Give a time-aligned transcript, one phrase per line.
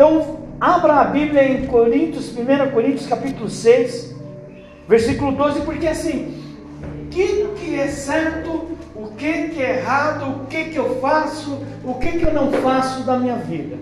[0.00, 4.16] Então, abra a Bíblia em Coríntios, 1 Coríntios capítulo 6,
[4.88, 6.42] versículo 12, porque assim,
[7.04, 8.66] o que, que é certo,
[8.96, 12.50] o que, que é errado, o que, que eu faço, o que, que eu não
[12.50, 13.76] faço da minha vida.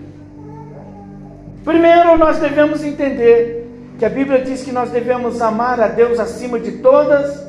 [1.63, 6.59] Primeiro, nós devemos entender que a Bíblia diz que nós devemos amar a Deus acima
[6.59, 7.47] de todas.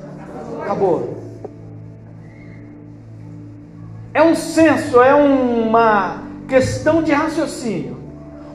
[0.62, 1.18] Acabou.
[4.14, 7.99] É um senso, é uma questão de raciocínio.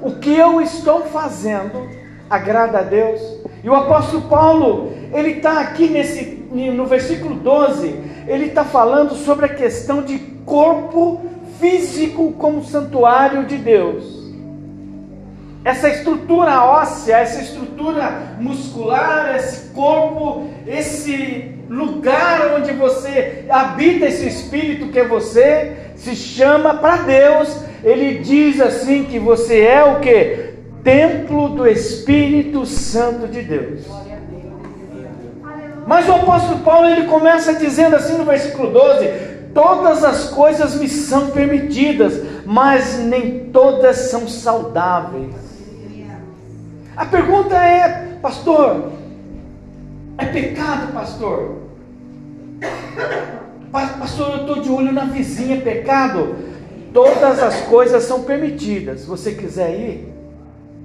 [0.05, 1.89] O que eu estou fazendo
[2.29, 3.19] agrada a Deus?
[3.63, 7.87] E o apóstolo Paulo, ele está aqui nesse, no versículo 12,
[8.27, 11.21] ele está falando sobre a questão de corpo
[11.59, 14.24] físico como santuário de Deus.
[15.65, 24.91] Essa estrutura óssea, essa estrutura muscular, esse corpo, esse lugar onde você habita esse espírito
[24.91, 27.61] que é você, se chama para Deus.
[27.83, 30.53] Ele diz assim que você é o que?
[30.83, 33.87] Templo do Espírito Santo de Deus.
[35.87, 39.07] Mas o apóstolo Paulo ele começa dizendo assim no versículo 12:
[39.51, 45.44] Todas as coisas me são permitidas, mas nem todas são saudáveis.
[46.95, 48.91] A pergunta é, pastor,
[50.17, 51.57] é pecado, pastor?
[53.71, 56.35] Pastor, eu estou de olho na vizinha, é pecado?
[56.93, 59.01] Todas as coisas são permitidas.
[59.01, 60.13] Se você quiser ir,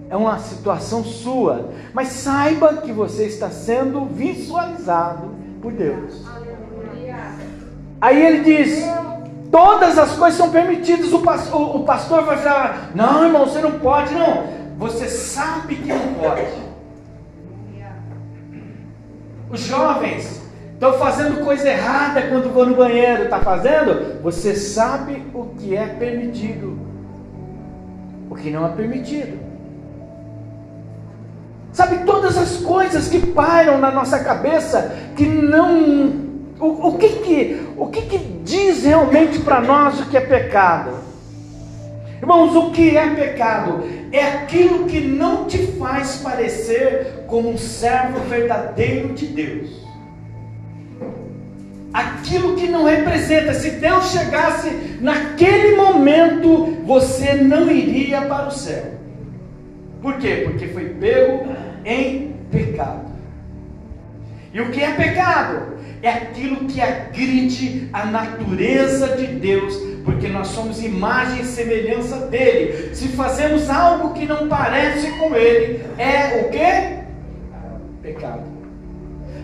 [0.08, 1.70] é uma situação sua.
[1.94, 5.30] Mas saiba que você está sendo visualizado
[5.62, 6.24] por Deus.
[8.00, 8.84] Aí ele diz:
[9.52, 11.12] todas as coisas são permitidas.
[11.12, 14.59] O pastor, o pastor vai falar: não, irmão, você não pode, não.
[14.80, 16.42] Você sabe que não pode.
[19.50, 20.40] Os jovens
[20.72, 23.24] estão fazendo coisa errada quando vão no banheiro.
[23.24, 24.22] Está fazendo?
[24.22, 26.78] Você sabe o que é permitido,
[28.30, 29.38] o que não é permitido.
[31.74, 36.30] Sabe todas as coisas que pairam na nossa cabeça que não.
[36.58, 41.09] O, o que, que, o que, que diz realmente para nós o que é pecado?
[42.20, 43.82] Irmãos, o que é pecado?
[44.12, 49.70] É aquilo que não te faz parecer como um servo verdadeiro de Deus.
[51.92, 58.92] Aquilo que não representa, se Deus chegasse naquele momento, você não iria para o céu.
[60.02, 60.42] Por quê?
[60.44, 61.46] Porque foi pego
[61.84, 63.10] em pecado.
[64.52, 65.78] E o que é pecado?
[66.02, 72.94] É aquilo que agride a natureza de Deus porque nós somos imagem e semelhança dele.
[72.94, 77.00] Se fazemos algo que não parece com ele, é o que?
[78.02, 78.42] Pecado.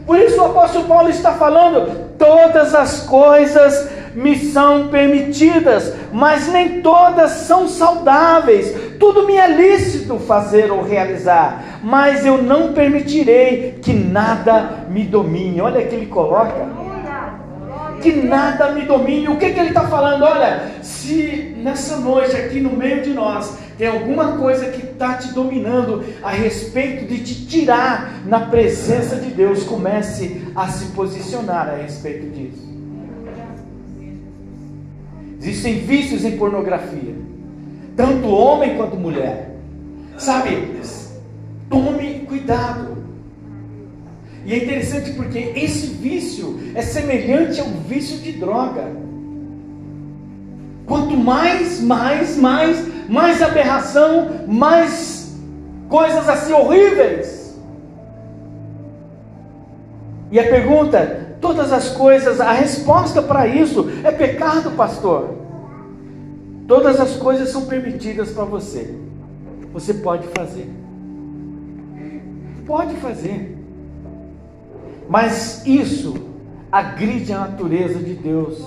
[0.06, 6.80] Por isso o apóstolo Paulo está falando: todas as coisas me são permitidas, mas nem
[6.80, 8.74] todas são saudáveis.
[8.98, 15.60] Tudo me é lícito fazer ou realizar, mas eu não permitirei que nada me domine.
[15.60, 16.86] Olha que ele coloca
[18.00, 19.28] que nada me domine.
[19.28, 20.22] O que, que ele está falando?
[20.22, 25.32] Olha, se nessa noite aqui no meio de nós tem alguma coisa que está te
[25.32, 31.76] dominando a respeito de te tirar na presença de Deus, comece a se posicionar a
[31.76, 32.66] respeito disso.
[35.38, 37.14] Existem vícios em pornografia,
[37.96, 39.56] tanto homem quanto mulher.
[40.18, 40.76] Sabe,
[41.68, 42.96] tome cuidado.
[44.44, 48.84] E é interessante porque esse vício é semelhante ao vício de droga.
[50.86, 55.36] Quanto mais, mais, mais, mais aberração, mais
[55.88, 57.58] coisas assim horríveis.
[60.30, 65.45] E a pergunta, todas as coisas, a resposta para isso é pecado, pastor.
[66.66, 68.98] Todas as coisas são permitidas para você.
[69.72, 70.68] Você pode fazer.
[72.66, 73.56] Pode fazer.
[75.08, 76.14] Mas isso
[76.72, 78.58] agride a natureza de Deus.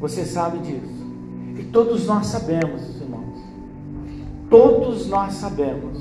[0.00, 0.98] Você sabe disso.
[1.58, 3.40] E todos nós sabemos, irmãos.
[4.48, 5.98] Todos nós sabemos.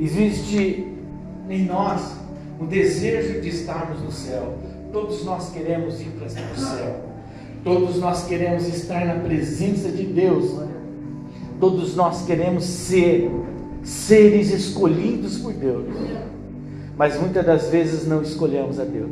[0.00, 0.96] Existe
[1.50, 2.16] em nós
[2.58, 4.56] o desejo de estarmos no céu.
[4.90, 7.07] Todos nós queremos ir para o céu.
[7.64, 10.60] Todos nós queremos estar na presença de Deus.
[11.60, 13.30] Todos nós queremos ser
[13.82, 15.86] seres escolhidos por Deus
[16.98, 19.08] mas muitas das vezes não escolhemos a Deus.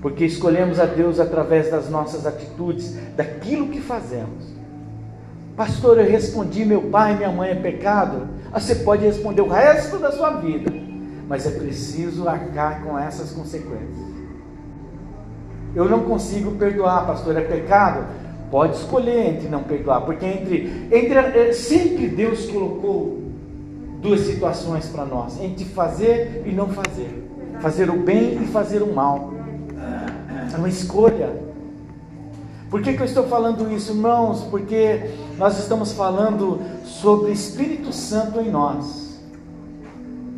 [0.00, 4.50] Porque escolhemos a Deus através das nossas atitudes, daquilo que fazemos.
[5.54, 8.26] Pastor, eu respondi: meu pai e minha mãe é pecado.
[8.50, 10.72] Ah, você pode responder o resto da sua vida,
[11.28, 14.11] mas é preciso arcar com essas consequências.
[15.74, 18.06] Eu não consigo perdoar, pastor, é pecado.
[18.50, 23.22] Pode escolher entre não perdoar, porque entre, entre eh, sempre Deus colocou
[24.02, 27.26] duas situações para nós: entre fazer e não fazer,
[27.60, 29.32] fazer o bem e fazer o mal.
[30.52, 31.30] É uma escolha.
[32.68, 34.42] Por que, que eu estou falando isso, irmãos?
[34.50, 39.20] Porque nós estamos falando sobre Espírito Santo em nós.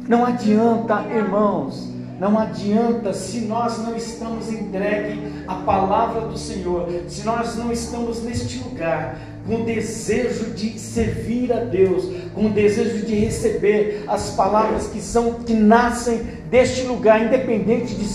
[0.09, 7.25] Não adianta, irmãos, não adianta se nós não estamos entregues à palavra do Senhor, se
[7.25, 14.05] nós não estamos neste lugar com desejo de servir a Deus, com desejo de receber
[14.09, 16.19] as palavras que são que nascem
[16.51, 18.07] deste lugar, independente de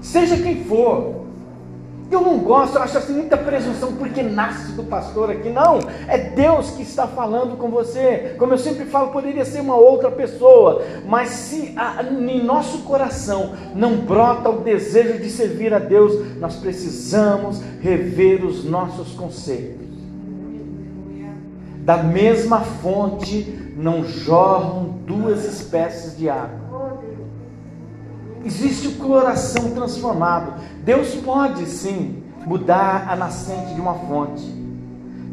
[0.00, 1.19] seja quem for.
[2.10, 5.48] Eu não gosto, eu acho assim muita presunção porque nasce do pastor aqui.
[5.48, 5.78] Não,
[6.08, 8.34] é Deus que está falando com você.
[8.36, 13.54] Como eu sempre falo, poderia ser uma outra pessoa, mas se a, em nosso coração
[13.76, 19.88] não brota o desejo de servir a Deus, nós precisamos rever os nossos conceitos.
[21.84, 26.59] Da mesma fonte não jorram duas espécies de água.
[28.44, 30.54] Existe o coração transformado.
[30.84, 34.60] Deus pode sim mudar a nascente de uma fonte.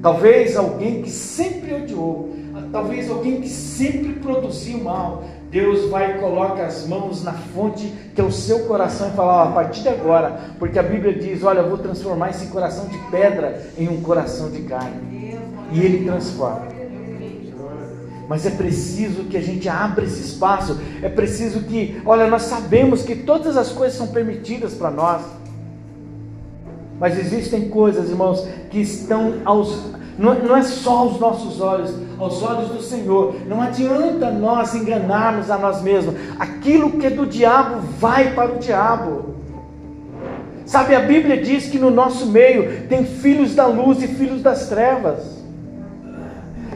[0.01, 2.35] Talvez alguém que sempre odiou,
[2.71, 8.19] talvez alguém que sempre produziu mal, Deus vai e coloca as mãos na fonte que
[8.19, 11.59] é o seu coração e fala: a partir de agora, porque a Bíblia diz: olha,
[11.59, 15.37] eu vou transformar esse coração de pedra em um coração de carne.
[15.71, 16.76] E Ele transforma.
[18.27, 20.77] Mas é preciso que a gente abra esse espaço.
[21.01, 25.21] É preciso que, olha, nós sabemos que todas as coisas são permitidas para nós.
[26.99, 29.91] Mas existem coisas, irmãos, que estão aos.
[30.17, 33.35] Não é só aos nossos olhos, aos olhos do Senhor.
[33.47, 36.15] Não adianta nós enganarmos a nós mesmos.
[36.39, 39.35] Aquilo que é do diabo vai para o diabo.
[40.65, 44.67] Sabe, a Bíblia diz que no nosso meio tem filhos da luz e filhos das
[44.67, 45.36] trevas.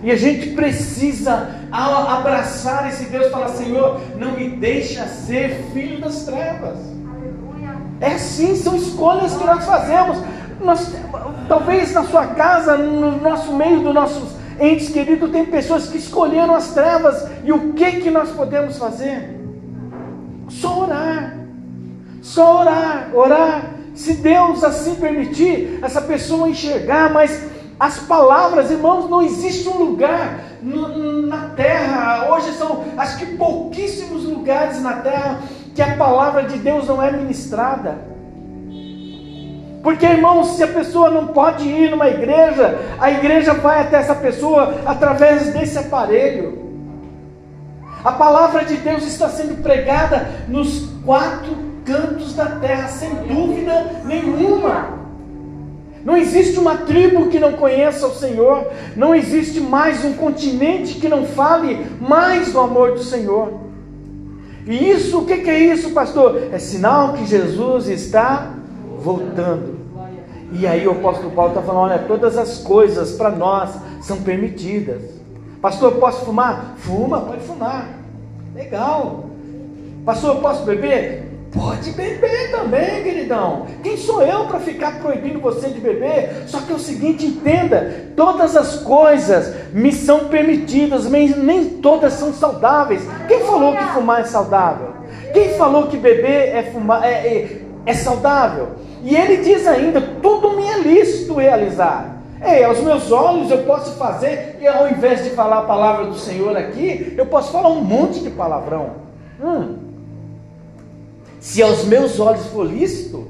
[0.03, 6.01] E a gente precisa abraçar esse Deus e falar: Senhor, não me deixa ser filho
[6.01, 6.77] das trevas.
[7.99, 10.17] É assim, são escolhas que nós fazemos.
[10.59, 10.91] Nós,
[11.47, 16.55] talvez na sua casa, no nosso meio dos nossos entes queridos, tem pessoas que escolheram
[16.55, 17.27] as trevas.
[17.43, 19.39] E o que, que nós podemos fazer?
[20.49, 21.37] Só orar.
[22.23, 23.71] Só orar, orar.
[23.93, 27.50] Se Deus assim permitir, essa pessoa enxergar, mas
[27.81, 32.31] as palavras, irmãos, não existe um lugar na terra.
[32.31, 35.39] Hoje são, acho que pouquíssimos lugares na terra
[35.73, 37.97] que a palavra de Deus não é ministrada.
[39.81, 44.13] Porque, irmãos, se a pessoa não pode ir numa igreja, a igreja vai até essa
[44.13, 46.61] pessoa através desse aparelho.
[48.03, 55.00] A palavra de Deus está sendo pregada nos quatro cantos da terra, sem dúvida nenhuma.
[56.03, 61.07] Não existe uma tribo que não conheça o Senhor, não existe mais um continente que
[61.07, 63.53] não fale mais do amor do Senhor.
[64.65, 66.49] E isso, o que, é isso, pastor?
[66.51, 68.53] É sinal que Jesus está
[68.99, 69.79] voltando.
[70.51, 73.71] E aí o apóstolo Paulo está falando: olha, todas as coisas para nós
[74.01, 75.01] são permitidas.
[75.61, 76.75] Pastor, posso fumar?
[76.77, 77.87] Fuma, pode fumar.
[78.53, 79.25] Legal.
[80.03, 81.30] Pastor, posso beber?
[81.53, 83.67] Pode beber também, queridão.
[83.83, 86.43] Quem sou eu para ficar proibindo você de beber?
[86.47, 92.13] Só que é o seguinte, entenda: todas as coisas me são permitidas, mas nem todas
[92.13, 93.01] são saudáveis.
[93.27, 94.93] Quem falou que fumar é saudável?
[95.33, 98.69] Quem falou que beber é, fumar, é, é, é saudável?
[99.03, 102.17] E ele diz ainda: tudo me é lícito realizar.
[102.41, 106.17] Ei, aos meus olhos eu posso fazer, e ao invés de falar a palavra do
[106.17, 108.91] Senhor aqui, eu posso falar um monte de palavrão.
[109.43, 109.90] Hum.
[111.41, 113.27] Se aos meus olhos for lícito,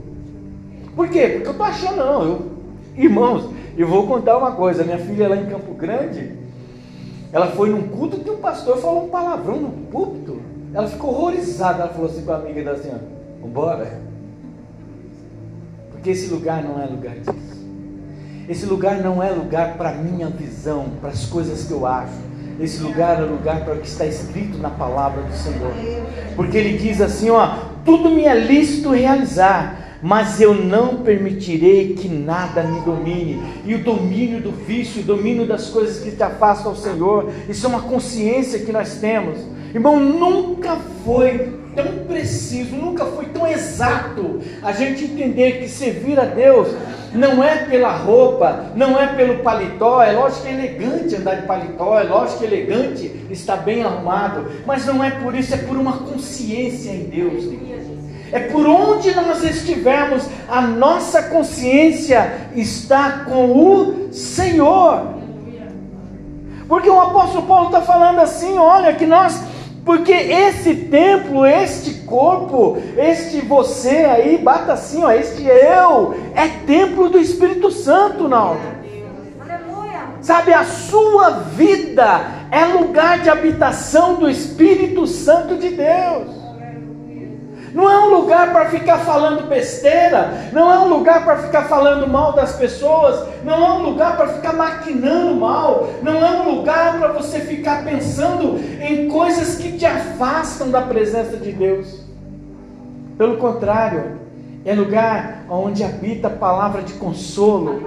[0.96, 1.28] por quê?
[1.30, 2.24] Porque eu estou achando, não.
[2.24, 2.52] Eu,
[2.98, 6.34] irmãos, eu vou contar uma coisa: minha filha lá em Campo Grande,
[7.32, 10.42] ela foi num culto que um pastor falou um palavrão no púlpito.
[10.74, 11.84] Ela ficou horrorizada.
[11.84, 13.04] Ela falou assim com a amiga da senhora:
[13.42, 14.02] Vambora.
[15.92, 17.62] Porque esse lugar não é lugar disso.
[18.50, 22.20] Esse lugar não é lugar para minha visão, para as coisas que eu acho.
[22.60, 25.72] Esse lugar é lugar para o que está escrito na palavra do Senhor.
[26.36, 32.08] Porque ele diz assim, ó, tudo me é lícito realizar, mas eu não permitirei que
[32.08, 33.42] nada me domine.
[33.66, 37.66] E o domínio do vício, o domínio das coisas que te afastam ao Senhor, isso
[37.66, 39.40] é uma consciência que nós temos.
[39.74, 46.26] Irmão, nunca foi tão preciso, nunca foi tão exato a gente entender que servir a
[46.26, 46.70] Deus
[47.14, 51.48] não é pela roupa, não é pelo paletó, é lógico que é elegante andar de
[51.48, 55.58] paletó, é lógico que é elegante estar bem arrumado, mas não é por isso, é
[55.58, 57.44] por uma consciência em Deus.
[58.32, 65.16] É por onde nós estivermos, a nossa consciência está com o Senhor.
[66.66, 69.44] Porque o apóstolo Paulo está falando assim: olha, que nós
[69.84, 77.10] porque esse templo, este corpo, este você aí, bata assim, ó, este eu, é templo
[77.10, 78.58] do Espírito Santo, não.
[80.22, 82.22] Sabe, a sua vida
[82.52, 86.41] é lugar de habitação do Espírito Santo de Deus.
[87.74, 92.08] Não é um lugar para ficar falando besteira, não é um lugar para ficar falando
[92.08, 97.00] mal das pessoas, não é um lugar para ficar maquinando mal, não é um lugar
[97.00, 102.02] para você ficar pensando em coisas que te afastam da presença de Deus.
[103.18, 104.20] Pelo contrário,
[104.66, 107.84] é lugar onde habita a palavra de consolo,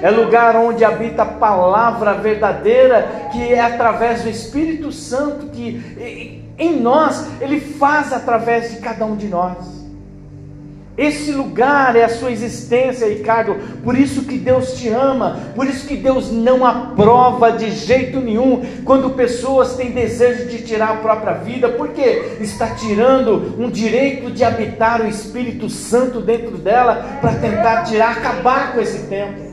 [0.00, 6.80] é lugar onde habita a palavra verdadeira, que é através do Espírito Santo que em
[6.80, 9.76] nós, Ele faz através de cada um de nós.
[10.96, 13.54] Esse lugar é a sua existência, Ricardo.
[13.84, 18.64] Por isso que Deus te ama, por isso que Deus não aprova de jeito nenhum
[18.82, 24.42] quando pessoas têm desejo de tirar a própria vida, porque está tirando um direito de
[24.42, 29.44] habitar o Espírito Santo dentro dela para tentar tirar, acabar com esse tempo.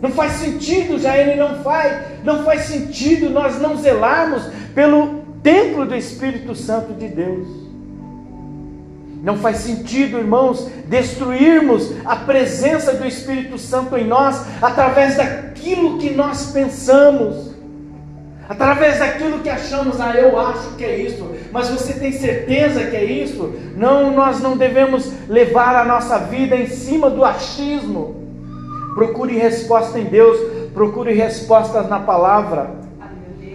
[0.00, 5.86] Não faz sentido, já ele não faz, não faz sentido nós não zelarmos pelo templo
[5.86, 7.70] do Espírito Santo de Deus.
[9.22, 16.10] Não faz sentido, irmãos, destruirmos a presença do Espírito Santo em nós através daquilo que
[16.10, 17.54] nós pensamos,
[18.48, 22.96] através daquilo que achamos, ah, eu acho que é isso, mas você tem certeza que
[22.96, 23.52] é isso?
[23.76, 28.16] Não, nós não devemos levar a nossa vida em cima do achismo.
[28.94, 30.38] Procure resposta em Deus,
[30.72, 32.79] procure respostas na palavra.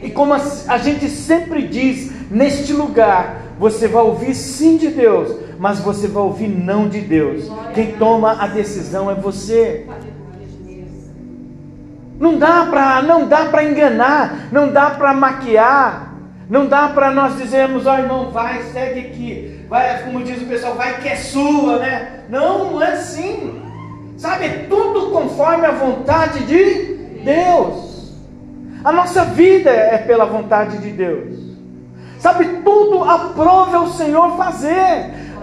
[0.05, 5.79] E como a gente sempre diz, neste lugar, você vai ouvir sim de Deus, mas
[5.79, 7.51] você vai ouvir não de Deus.
[7.73, 9.87] Quem toma a decisão é você.
[12.19, 16.13] Não dá para, não dá para enganar, não dá para maquiar,
[16.47, 20.45] não dá para nós dizermos, ó oh, irmão, vai, segue aqui, vai, como diz o
[20.45, 22.19] pessoal, vai que é sua, né?
[22.29, 23.59] Não, não é assim.
[24.17, 26.93] Sabe, é tudo conforme a vontade de
[27.23, 27.84] Deus.
[28.85, 31.33] A nossa vida é pela vontade de Deus.
[32.19, 34.69] Sabe, tudo aprova o Senhor fazer.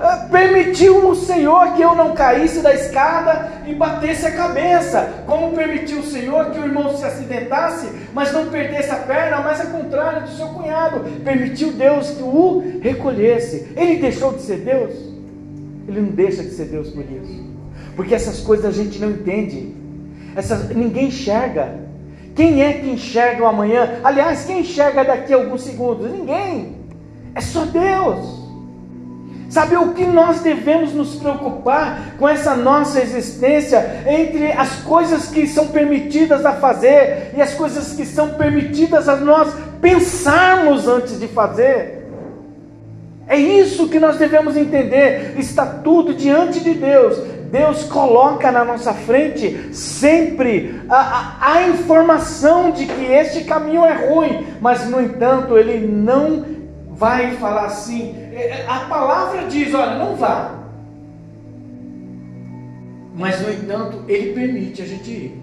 [0.01, 5.57] É, permitiu o Senhor que eu não caísse da escada e batesse a cabeça, como
[5.57, 9.67] permitiu o Senhor que o irmão se acidentasse, mas não perdesse a perna, mas ao
[9.67, 13.73] contrário do seu cunhado, permitiu Deus que o recolhesse.
[13.77, 14.95] Ele deixou de ser Deus?
[15.89, 17.45] Ele não deixa de ser Deus por isso,
[17.97, 19.75] porque essas coisas a gente não entende,
[20.37, 21.82] essas, ninguém enxerga.
[22.35, 24.01] Quem é que enxerga o amanhã?
[24.03, 26.11] Aliás, quem enxerga daqui a alguns segundos?
[26.11, 26.77] Ninguém.
[27.35, 28.43] É só Deus.
[29.53, 35.47] Sabe o que nós devemos nos preocupar com essa nossa existência entre as coisas que
[35.47, 41.29] são permitidas a fazer e as coisas que são permitidas a nós pensarmos antes de
[41.29, 42.03] fazer?
[43.29, 45.35] É isso que nós devemos entender.
[45.39, 47.19] Está tudo diante de Deus.
[47.53, 54.09] Deus coloca na nossa frente sempre a, a, a, informação de que este caminho é
[54.09, 56.47] ruim, mas no entanto Ele não
[56.93, 58.17] vai falar assim.
[58.33, 60.61] É, é, a palavra diz: olha, não vá.
[63.15, 65.43] Mas no entanto Ele permite a gente ir.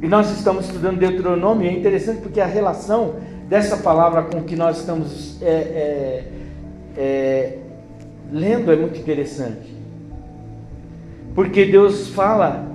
[0.00, 3.16] E nós estamos estudando Deuteronômio, é interessante porque a relação
[3.48, 6.24] dessa palavra com que nós estamos é, é,
[6.96, 7.58] é,
[8.30, 9.73] lendo é muito interessante.
[11.34, 12.72] Porque Deus fala: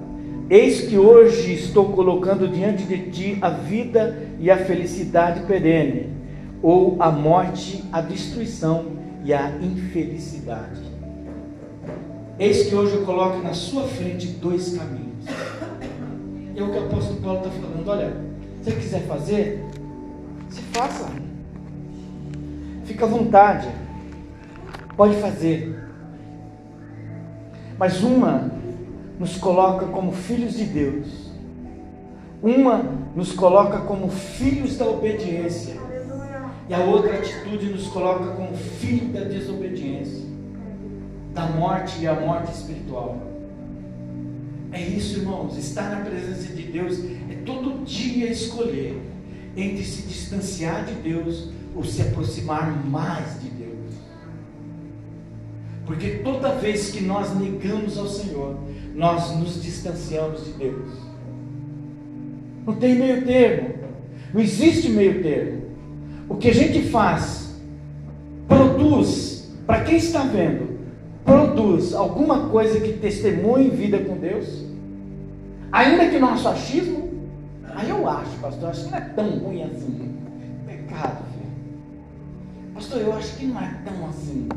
[0.50, 6.10] Eis que hoje estou colocando diante de ti a vida e a felicidade perene,
[6.62, 10.82] ou a morte, a destruição e a infelicidade.
[12.38, 15.26] Eis que hoje eu coloco na sua frente dois caminhos.
[16.56, 17.88] É o que o apóstolo Paulo está falando.
[17.88, 18.14] Olha,
[18.62, 19.66] se você quiser fazer,
[20.50, 21.10] se faça.
[22.86, 23.70] Fica à vontade.
[24.98, 25.89] Pode fazer.
[27.80, 28.52] Mas uma
[29.18, 31.32] nos coloca como filhos de Deus.
[32.44, 32.84] Uma
[33.16, 35.76] nos coloca como filhos da obediência.
[36.68, 40.26] E a outra atitude nos coloca como filho da desobediência,
[41.34, 43.18] da morte e a morte espiritual.
[44.74, 45.58] É isso, irmãos.
[45.58, 47.00] Estar na presença de Deus
[47.32, 49.02] é todo dia escolher
[49.56, 53.96] entre se distanciar de Deus ou se aproximar mais de Deus.
[55.90, 58.56] Porque toda vez que nós negamos ao Senhor,
[58.94, 60.88] nós nos distanciamos de Deus.
[62.64, 63.74] Não tem meio termo.
[64.32, 65.64] Não existe meio termo.
[66.30, 67.60] O que a gente faz
[68.48, 70.78] produz para quem está vendo,
[71.26, 74.66] produz alguma coisa que testemunhe vida com Deus?
[75.72, 77.10] Ainda que nosso achismo,
[77.64, 80.16] aí eu acho, pastor, acho que não é tão ruim assim.
[80.68, 82.76] Pecado, filho.
[82.76, 84.48] Pastor, eu acho que não é tão assim.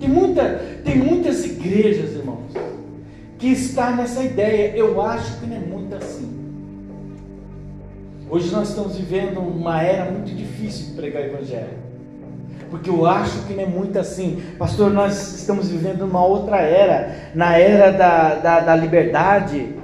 [0.00, 0.42] Tem, muita,
[0.82, 2.50] tem muitas igrejas, irmãos,
[3.38, 4.74] que está nessa ideia.
[4.74, 6.40] Eu acho que não é muito assim.
[8.30, 11.78] Hoje nós estamos vivendo uma era muito difícil de pregar o Evangelho.
[12.70, 14.42] Porque eu acho que não é muito assim.
[14.56, 19.74] Pastor, nós estamos vivendo uma outra era na era da, da, da liberdade.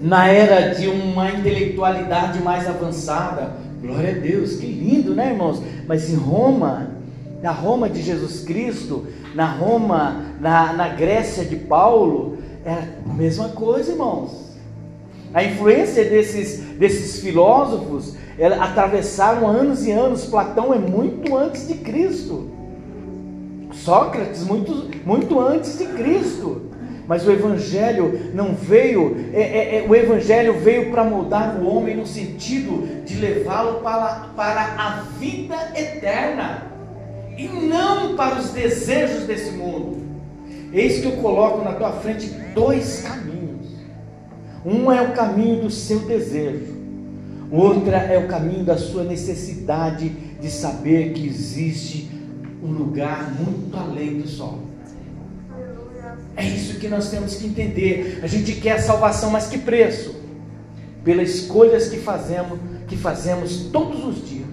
[0.00, 3.52] Na era de uma intelectualidade mais avançada.
[3.80, 5.62] Glória a Deus, que lindo, né, irmãos?
[5.86, 6.90] Mas em Roma,
[7.42, 13.50] na Roma de Jesus Cristo, na Roma, na, na Grécia de Paulo, é a mesma
[13.50, 14.48] coisa, irmãos.
[15.32, 18.16] A influência desses, desses filósofos
[18.60, 20.24] atravessaram anos e anos.
[20.24, 22.50] Platão é muito antes de Cristo.
[23.72, 26.67] Sócrates, muito, muito antes de Cristo.
[27.08, 31.96] Mas o Evangelho não veio, é, é, é, o Evangelho veio para mudar o homem
[31.96, 36.64] no sentido de levá-lo para, para a vida eterna
[37.38, 40.02] e não para os desejos desse mundo.
[40.70, 43.68] Eis que eu coloco na tua frente dois caminhos.
[44.66, 46.76] Um é o caminho do seu desejo,
[47.50, 52.10] outra é o caminho da sua necessidade de saber que existe
[52.62, 54.67] um lugar muito além do sol.
[56.38, 58.20] É isso que nós temos que entender.
[58.22, 60.14] A gente quer salvação, mas que preço?
[61.02, 64.46] Pelas escolhas que fazemos, que fazemos todos os dias.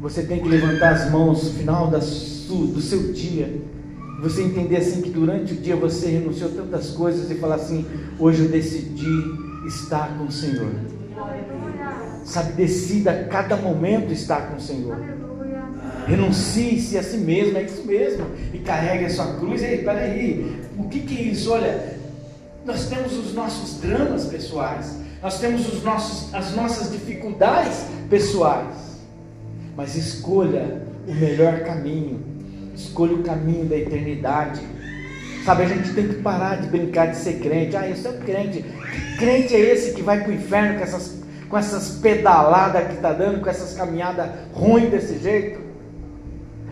[0.00, 3.62] Você tem que levantar as mãos no final do seu dia.
[4.20, 7.84] Você entender assim que durante o dia você renunciou tantas coisas e falar assim:
[8.16, 9.10] hoje eu decidi
[9.66, 10.70] estar com o Senhor.
[12.24, 14.96] Sabe, decida a cada momento estar com o Senhor.
[16.06, 18.26] Renuncie-se a si mesmo, é isso mesmo.
[18.52, 19.62] E carregue a sua cruz.
[19.62, 21.52] Ei, peraí, o que, que é isso?
[21.52, 21.94] Olha,
[22.64, 28.94] nós temos os nossos dramas pessoais, nós temos os nossos, as nossas dificuldades pessoais.
[29.76, 32.20] Mas escolha o melhor caminho,
[32.74, 34.60] escolha o caminho da eternidade.
[35.44, 37.76] Sabe, a gente tem que parar de brincar de ser crente.
[37.76, 38.62] Ah, eu sou crente.
[38.62, 42.94] Que crente é esse que vai para o inferno com essas, com essas pedaladas que
[42.94, 45.63] está dando, com essas caminhadas ruins desse jeito?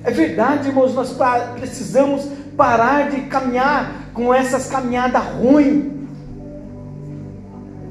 [0.05, 1.17] É verdade, irmãos, nós
[1.59, 5.93] precisamos parar de caminhar com essas caminhadas ruins.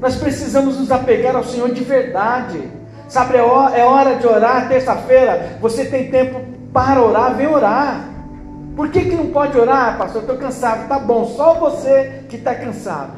[0.00, 2.60] Nós precisamos nos apegar ao Senhor de verdade.
[3.08, 6.40] Sabe, é, é hora de orar, terça-feira, você tem tempo
[6.72, 8.08] para orar, vem orar.
[8.74, 10.22] Por que, que não pode orar, pastor?
[10.22, 10.88] Estou cansado.
[10.88, 13.12] Tá bom, só você que está cansado.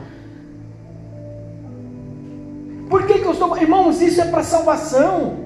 [2.91, 3.57] Por que, que eu estou.
[3.57, 5.44] Irmãos, isso é para salvação.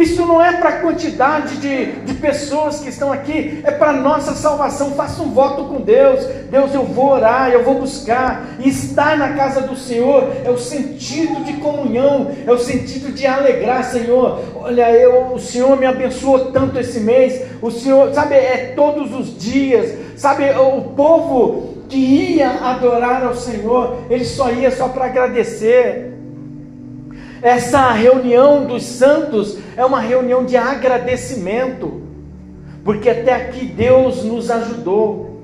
[0.00, 4.34] Isso não é para a quantidade de, de pessoas que estão aqui, é para nossa
[4.34, 4.92] salvação.
[4.92, 6.24] Faça um voto com Deus.
[6.50, 8.46] Deus, eu vou orar, eu vou buscar.
[8.58, 13.26] E estar na casa do Senhor é o sentido de comunhão, é o sentido de
[13.26, 14.40] alegrar, Senhor.
[14.56, 17.42] Olha, eu, o Senhor me abençoou tanto esse mês.
[17.60, 19.94] O Senhor, sabe, é todos os dias.
[20.16, 26.19] Sabe, o povo que ia adorar ao Senhor, ele só ia só para agradecer.
[27.42, 32.02] Essa reunião dos santos é uma reunião de agradecimento,
[32.84, 35.40] porque até aqui Deus nos ajudou.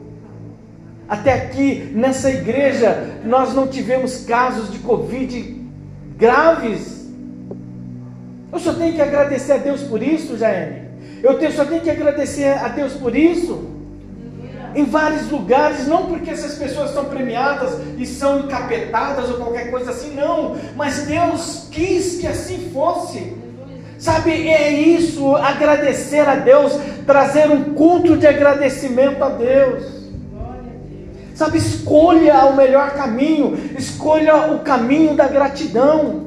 [1.09, 5.57] Até aqui nessa igreja nós não tivemos casos de Covid
[6.17, 7.09] graves.
[8.53, 10.87] Eu só tenho que agradecer a Deus por isso, Jaime.
[11.23, 13.76] Eu só tenho que agradecer a Deus por isso
[14.77, 19.91] em vários lugares, não porque essas pessoas são premiadas e são encapetadas ou qualquer coisa
[19.91, 23.35] assim, não, mas Deus quis que assim fosse.
[23.99, 29.97] Sabe, é isso, agradecer a Deus, trazer um culto de agradecimento a Deus.
[31.35, 36.26] Sabe, escolha o melhor caminho, escolha o caminho da gratidão.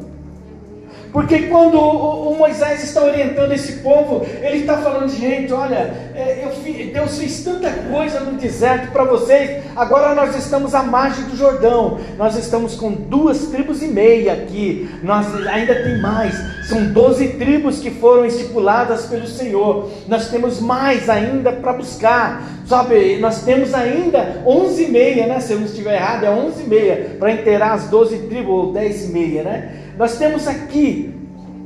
[1.12, 6.94] Porque quando o, Moisés está orientando esse povo, ele está falando, gente, olha, é, eu,
[6.94, 12.00] Deus fez tanta coisa no deserto para vocês, agora nós estamos à margem do Jordão,
[12.18, 16.34] nós estamos com duas tribos e meia aqui, nós ainda tem mais,
[16.68, 23.18] são doze tribos que foram estipuladas pelo Senhor, nós temos mais ainda para buscar, sabe,
[23.18, 26.68] nós temos ainda onze e meia, né, se eu não estiver errado, é onze e
[26.68, 31.14] meia, para inteirar as doze tribos, ou dez e meia, né, nós temos aqui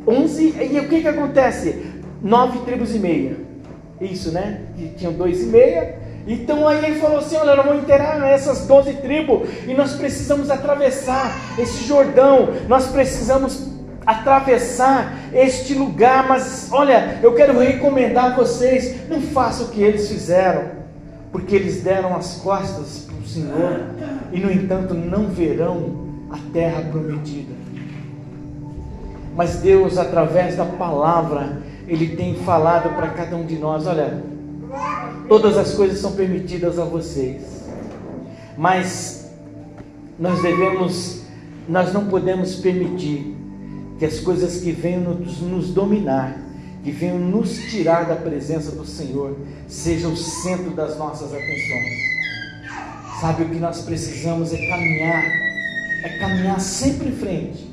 [0.08, 1.86] 11, e o que que acontece?
[2.19, 3.38] Nove tribos e meia.
[4.02, 4.62] Isso, né?
[4.76, 6.00] Que tinham dois e meia.
[6.26, 10.50] Então aí ele falou assim: olha, nós vamos inteirar essas doze tribos e nós precisamos
[10.50, 13.67] atravessar esse Jordão, nós precisamos
[14.04, 20.08] atravessar este lugar, mas olha, eu quero recomendar a vocês: não façam o que eles
[20.10, 20.72] fizeram,
[21.32, 23.82] porque eles deram as costas para o Senhor
[24.32, 27.62] e, no entanto, não verão a terra prometida.
[29.36, 34.24] Mas Deus, através da palavra, Ele tem falado para cada um de nós: olha,
[35.28, 37.41] todas as coisas são permitidas a vocês,
[38.58, 39.32] mas
[40.19, 41.22] nós devemos,
[41.67, 43.36] nós não podemos permitir
[43.98, 46.38] que as coisas que venham nos, dominar,
[46.84, 49.36] que venham nos tirar da presença do Senhor,
[49.67, 52.13] sejam o centro das nossas atenções.
[53.19, 55.24] Sabe o que nós precisamos é caminhar,
[56.04, 57.72] é caminhar sempre em frente.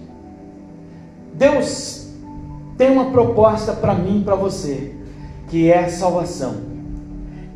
[1.41, 2.07] Deus
[2.77, 4.93] tem uma proposta para mim e para você,
[5.49, 6.55] que é a salvação.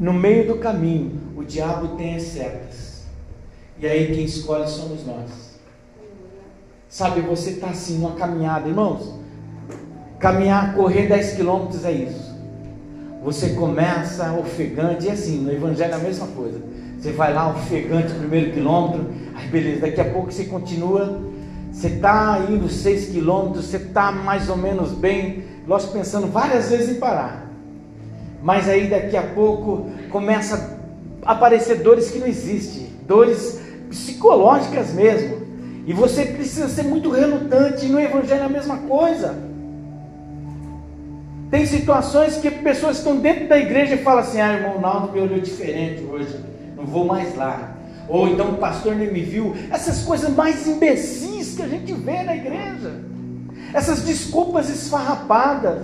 [0.00, 3.04] No meio do caminho, o diabo tem as setas.
[3.78, 5.58] E aí quem escolhe somos nós.
[6.88, 9.18] Sabe, você está assim numa caminhada, irmãos.
[10.18, 12.34] Caminhar, correr 10 quilômetros é isso.
[13.22, 16.58] Você começa ofegante, e assim, no Evangelho é a mesma coisa.
[16.98, 21.33] Você vai lá ofegante, primeiro quilômetro, aí beleza, daqui a pouco você continua.
[21.74, 26.96] Você está indo 6 quilômetros, você está mais ou menos bem, lógico, pensando várias vezes
[26.96, 27.50] em parar.
[28.40, 30.78] Mas aí daqui a pouco começa
[31.24, 33.60] a aparecer dores que não existem, dores
[33.90, 35.44] psicológicas mesmo.
[35.84, 39.36] E você precisa ser muito relutante, e no Evangelho é a mesma coisa.
[41.50, 45.20] Tem situações que pessoas estão dentro da igreja e falam assim: ah, irmão Naldo me
[45.20, 46.38] olhou diferente hoje,
[46.76, 47.73] não vou mais lá.
[48.08, 49.54] Ou então o pastor nem me viu.
[49.70, 53.00] Essas coisas mais imbecis que a gente vê na igreja.
[53.72, 55.82] Essas desculpas esfarrapadas.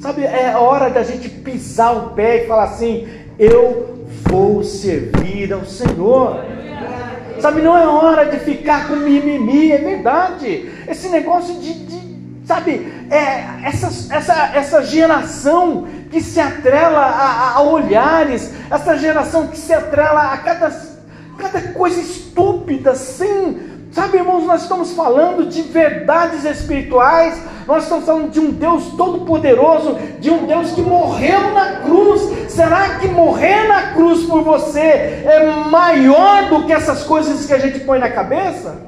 [0.00, 5.64] Sabe, é hora da gente pisar o pé e falar assim: eu vou servir ao
[5.64, 6.44] Senhor.
[7.40, 10.70] Sabe, não é hora de ficar com mimimi, é verdade.
[10.88, 11.98] Esse negócio de, de
[12.48, 19.58] sabe, é, essa, essa, essa geração que se atrela a, a, olhares, essa geração que
[19.58, 20.70] se atrela a cada,
[21.38, 23.78] cada coisa estúpida, sem.
[23.92, 29.98] Sabe, irmãos, nós estamos falando de verdades espirituais, nós estamos falando de um Deus todo-poderoso,
[30.20, 32.20] de um Deus que morreu na cruz,
[32.58, 37.58] Será que morrer na cruz por você é maior do que essas coisas que a
[37.58, 38.82] gente põe na cabeça?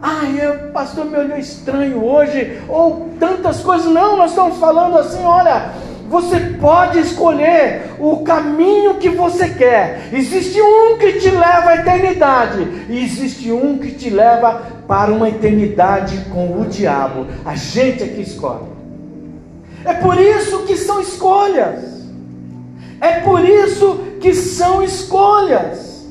[0.00, 3.90] Ai, o pastor me olhou estranho hoje, ou tantas coisas.
[3.90, 5.72] Não, nós estamos falando assim: olha,
[6.12, 10.10] você pode escolher o caminho que você quer.
[10.12, 15.30] Existe um que te leva à eternidade, e existe um que te leva para uma
[15.30, 17.26] eternidade com o diabo.
[17.46, 18.66] A gente é que escolhe.
[19.86, 22.04] É por isso que são escolhas.
[23.00, 26.06] É por isso que são escolhas.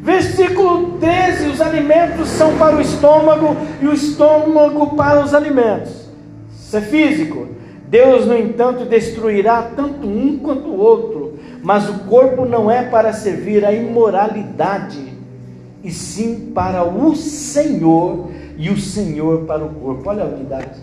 [0.00, 5.92] Versículo 13: os alimentos são para o estômago e o estômago para os alimentos.
[6.58, 7.56] Isso é físico.
[7.88, 13.12] Deus, no entanto, destruirá tanto um quanto o outro, mas o corpo não é para
[13.12, 15.14] servir à imoralidade,
[15.84, 20.08] e sim para o Senhor, e o Senhor para o corpo.
[20.08, 20.80] Olha a unidade.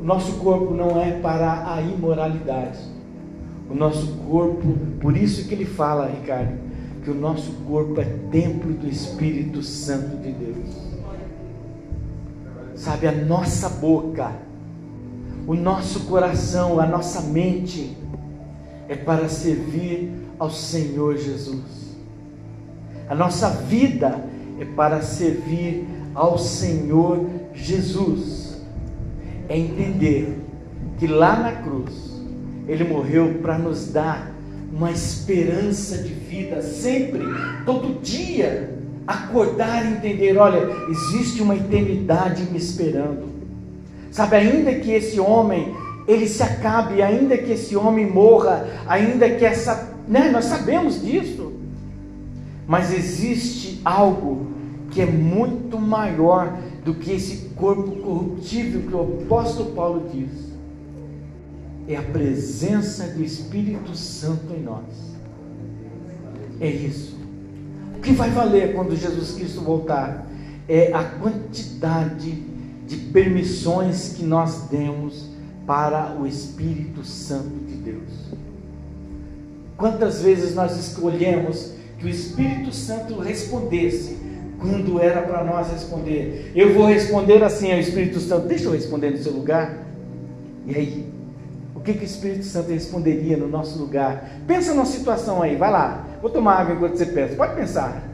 [0.00, 2.78] O nosso corpo não é para a imoralidade.
[3.70, 6.58] O nosso corpo, por isso que ele fala, Ricardo,
[7.02, 10.84] que o nosso corpo é templo do Espírito Santo de Deus.
[12.74, 14.32] Sabe, a nossa boca,
[15.46, 17.96] o nosso coração, a nossa mente
[18.88, 21.96] é para servir ao Senhor Jesus.
[23.08, 24.24] A nossa vida
[24.60, 28.44] é para servir ao Senhor Jesus
[29.48, 30.38] é entender
[30.98, 32.22] que lá na cruz
[32.66, 34.32] ele morreu para nos dar
[34.72, 37.20] uma esperança de vida sempre,
[37.64, 43.33] todo dia, acordar e entender, olha, existe uma eternidade me esperando.
[44.14, 45.74] Sabe, ainda que esse homem
[46.06, 51.52] ele se acabe, ainda que esse homem morra, ainda que essa, né, nós sabemos disso.
[52.64, 54.52] Mas existe algo
[54.92, 60.30] que é muito maior do que esse corpo corruptível que o apóstolo Paulo diz.
[61.88, 64.84] É a presença do Espírito Santo em nós.
[66.60, 67.18] É isso.
[67.96, 70.24] O que vai valer quando Jesus Cristo voltar
[70.68, 72.53] é a quantidade
[72.94, 75.28] de permissões que nós demos
[75.66, 78.34] para o Espírito Santo de Deus.
[79.76, 84.16] Quantas vezes nós escolhemos que o Espírito Santo respondesse
[84.60, 86.52] quando era para nós responder.
[86.54, 89.78] Eu vou responder assim ao Espírito Santo, deixa eu responder no seu lugar.
[90.66, 91.12] E aí?
[91.74, 94.30] O que, que o Espírito Santo responderia no nosso lugar?
[94.46, 96.06] Pensa numa situação aí, vai lá.
[96.22, 97.34] Vou tomar água enquanto você pensa.
[97.34, 98.13] Pode pensar.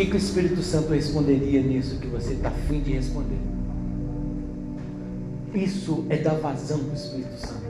[0.00, 3.36] Que, que o Espírito Santo responderia nisso que você está afim de responder?
[5.54, 7.60] Isso é dar vazão para o Espírito Santo.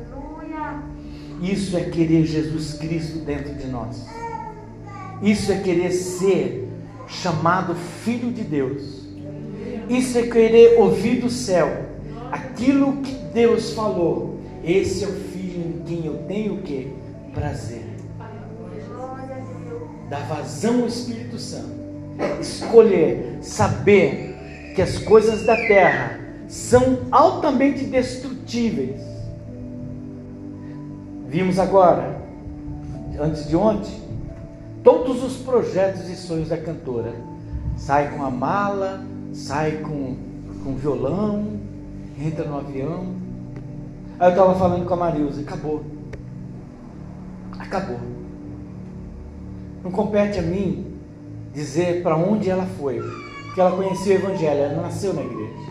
[1.43, 4.07] Isso é querer Jesus Cristo dentro de nós.
[5.23, 6.69] Isso é querer ser
[7.09, 9.01] chamado Filho de Deus.
[9.89, 11.87] Isso é querer ouvir do céu
[12.31, 14.39] aquilo que Deus falou.
[14.63, 16.93] Esse é o Filho em quem eu tenho o que?
[17.35, 17.87] Prazer.
[20.09, 21.80] Dar vazão ao Espírito Santo.
[22.41, 29.11] Escolher, saber que as coisas da terra são altamente destrutíveis
[31.31, 32.21] Vimos agora,
[33.21, 34.03] antes de ontem,
[34.83, 37.15] todos os projetos e sonhos da cantora.
[37.77, 40.17] Sai com a mala, sai com,
[40.65, 41.61] com violão,
[42.21, 43.15] entra no avião.
[44.19, 45.85] Aí eu estava falando com a Marilza, acabou.
[47.57, 48.01] Acabou.
[49.85, 50.90] Não compete a mim
[51.53, 53.01] dizer para onde ela foi,
[53.45, 55.71] porque ela conhecia o Evangelho, ela nasceu na igreja.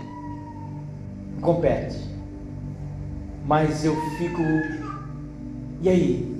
[1.41, 1.97] Compete.
[3.45, 4.41] Mas eu fico
[5.81, 6.39] e aí?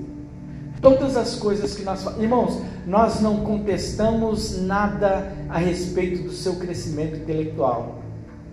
[0.82, 7.16] Todas as coisas que nós irmãos, nós não contestamos nada a respeito do seu crescimento
[7.16, 8.00] intelectual.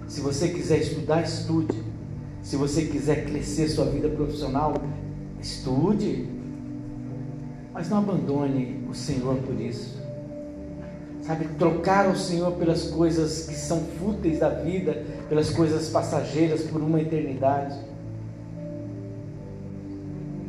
[0.08, 1.84] Se você quiser estudar, estude.
[2.42, 4.74] Se você quiser crescer sua vida profissional,
[5.42, 6.30] estude.
[7.74, 10.02] Mas não abandone o Senhor por isso.
[11.28, 16.82] Sabe, trocar o Senhor pelas coisas que são fúteis da vida, pelas coisas passageiras por
[16.82, 17.78] uma eternidade.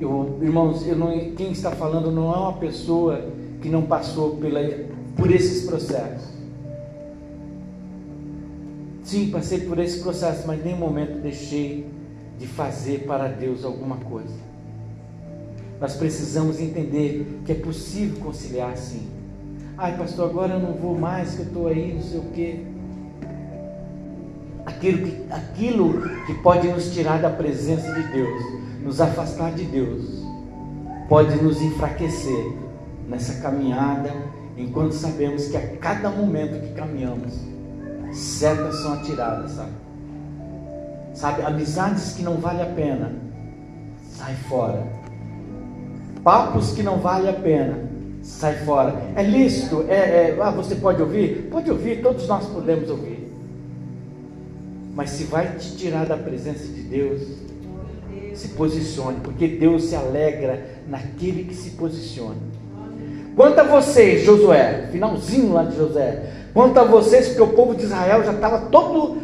[0.00, 3.28] Eu, irmãos, eu não, quem está falando não é uma pessoa
[3.60, 4.60] que não passou pela,
[5.16, 6.28] por esses processos.
[9.02, 11.86] Sim, passei por esse processo, mas nenhum momento deixei
[12.38, 14.36] de fazer para Deus alguma coisa.
[15.80, 19.17] Nós precisamos entender que é possível conciliar sim.
[19.80, 22.64] Ai, pastor, agora eu não vou mais, que eu estou aí, não sei o quê.
[24.66, 28.42] Aquilo que, aquilo que pode nos tirar da presença de Deus
[28.82, 30.24] nos afastar de Deus,
[31.08, 32.52] pode nos enfraquecer
[33.08, 34.12] nessa caminhada,
[34.56, 37.38] enquanto sabemos que a cada momento que caminhamos,
[38.12, 39.72] setas são atiradas, sabe?
[41.14, 43.12] Sabe, amizades que não vale a pena,
[44.02, 44.84] sai fora.
[46.24, 47.78] Papos que não vale a pena,
[48.28, 48.94] sai fora.
[49.16, 49.86] É lícito?
[49.88, 51.48] É, é, ah, você pode ouvir?
[51.50, 53.26] Pode ouvir, todos nós podemos ouvir.
[54.94, 57.22] Mas se vai te tirar da presença de Deus,
[58.34, 62.36] se posicione, porque Deus se alegra naquele que se posiciona.
[63.34, 67.84] Quanto a vocês, Josué, finalzinho lá de Josué, quanto a vocês, porque o povo de
[67.84, 69.16] Israel já estava todo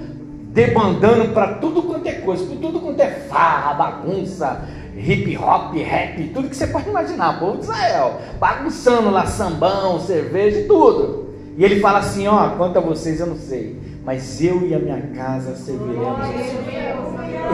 [0.53, 4.63] debandando para tudo quanto é coisa, tudo quanto é farra, bagunça,
[4.97, 10.61] hip hop, rap, tudo que você pode imaginar, povo de Israel, bagunçando lá sambão, cerveja
[10.61, 11.35] e tudo.
[11.57, 14.79] E ele fala assim: ó, quanto a vocês eu não sei, mas eu e a
[14.79, 16.29] minha casa serviremos.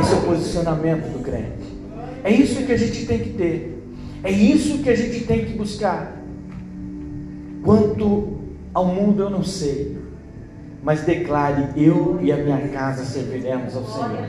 [0.01, 1.79] Esse é o posicionamento do crente.
[2.23, 3.83] É isso que a gente tem que ter.
[4.23, 6.17] É isso que a gente tem que buscar.
[7.63, 8.39] Quanto
[8.73, 9.99] ao mundo eu não sei,
[10.83, 14.29] mas declare: eu e a minha casa serviremos ao Senhor.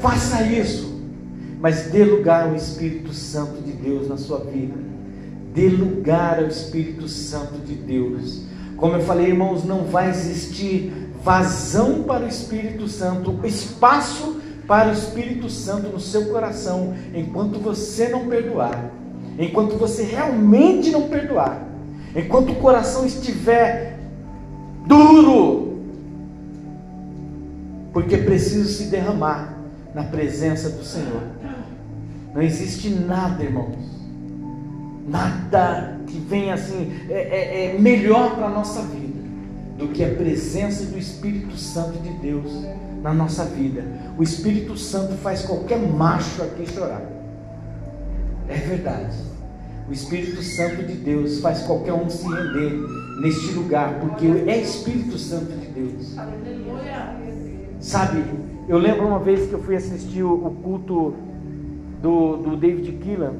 [0.00, 0.93] Faça isso,
[1.64, 4.74] mas dê lugar ao Espírito Santo de Deus na sua vida.
[5.54, 8.42] Dê lugar ao Espírito Santo de Deus.
[8.76, 14.92] Como eu falei, irmãos, não vai existir vazão para o Espírito Santo, espaço para o
[14.92, 18.90] Espírito Santo no seu coração, enquanto você não perdoar,
[19.38, 21.66] enquanto você realmente não perdoar,
[22.14, 24.00] enquanto o coração estiver
[24.86, 25.78] duro,
[27.90, 29.54] porque precisa se derramar
[29.94, 31.22] na presença do Senhor.
[32.34, 33.76] Não existe nada, irmãos,
[35.06, 39.14] nada que venha assim, é, é, é melhor para a nossa vida
[39.78, 42.50] do que a presença do Espírito Santo de Deus
[43.02, 43.84] na nossa vida.
[44.18, 47.02] O Espírito Santo faz qualquer macho aqui chorar.
[48.48, 49.16] É verdade.
[49.88, 52.72] O Espírito Santo de Deus faz qualquer um se render
[53.20, 56.16] neste lugar, porque é Espírito Santo de Deus.
[57.80, 58.24] Sabe,
[58.66, 61.14] eu lembro uma vez que eu fui assistir o, culto
[62.04, 63.32] do, do David Keelan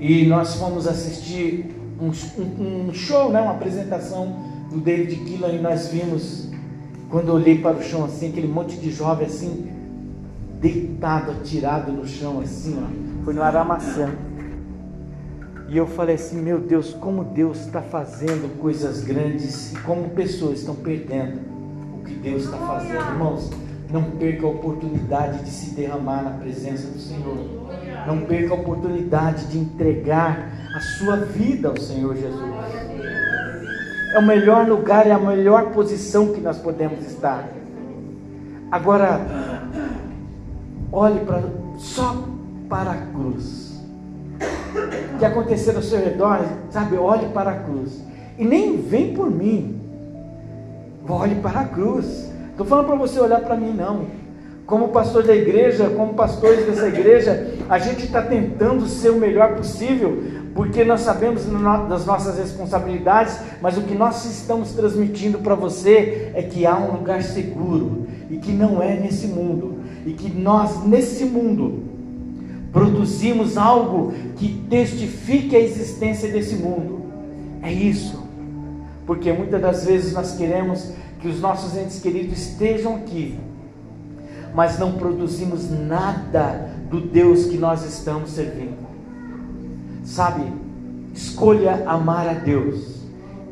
[0.00, 1.66] e nós fomos assistir
[2.00, 4.34] um, um, um show, né, uma apresentação
[4.70, 6.48] do David Keelan e nós vimos,
[7.10, 9.70] quando eu olhei para o chão assim, aquele monte de jovem assim,
[10.58, 14.14] deitado, atirado no chão assim, ó, foi no Aramacã.
[15.68, 20.60] E eu falei assim, meu Deus, como Deus está fazendo coisas grandes e como pessoas
[20.60, 21.40] estão perdendo
[22.00, 22.94] o que Deus está fazendo.
[22.94, 23.50] Irmãos,
[23.90, 27.57] não perca a oportunidade de se derramar na presença do Senhor.
[28.06, 32.54] Não perca a oportunidade de entregar a sua vida ao Senhor Jesus.
[34.14, 37.48] é o melhor lugar, é a melhor posição que nós podemos estar.
[38.70, 39.20] Agora,
[40.92, 41.42] olhe para,
[41.78, 42.24] só
[42.68, 43.82] para a cruz.
[45.14, 46.96] O que acontecer ao seu redor, sabe?
[46.96, 48.02] Olhe para a cruz.
[48.38, 49.80] E nem vem por mim.
[51.08, 52.30] Olhe para a cruz.
[52.50, 54.06] Estou falando para você olhar para mim, não.
[54.68, 59.56] Como pastor da igreja, como pastores dessa igreja, a gente está tentando ser o melhor
[59.56, 60.22] possível,
[60.54, 61.46] porque nós sabemos
[61.88, 66.98] das nossas responsabilidades, mas o que nós estamos transmitindo para você é que há um
[66.98, 71.84] lugar seguro e que não é nesse mundo, e que nós, nesse mundo,
[72.70, 77.06] produzimos algo que testifique a existência desse mundo.
[77.62, 78.22] É isso,
[79.06, 83.47] porque muitas das vezes nós queremos que os nossos entes queridos estejam aqui,
[84.58, 88.88] mas não produzimos nada do Deus que nós estamos servindo.
[90.02, 90.52] Sabe,
[91.14, 93.04] escolha amar a Deus,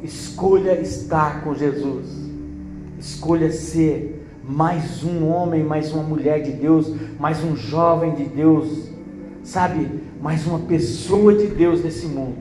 [0.03, 2.09] escolha estar com Jesus,
[2.99, 8.89] escolha ser mais um homem, mais uma mulher de Deus, mais um jovem de Deus,
[9.45, 9.89] sabe,
[10.21, 12.39] mais uma pessoa de Deus nesse mundo.